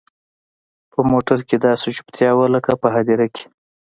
په 0.91 0.99
موټر 1.11 1.39
کښې 1.47 1.57
داسې 1.65 1.87
چوپتيا 1.97 2.29
وه 2.35 2.47
لكه 2.55 2.71
په 2.81 2.87
هديره 2.95 3.27
کښې. 3.33 3.47